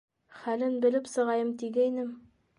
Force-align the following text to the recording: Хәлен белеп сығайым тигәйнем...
Хәлен 0.37 0.79
белеп 0.87 1.11
сығайым 1.13 1.53
тигәйнем... 1.63 2.13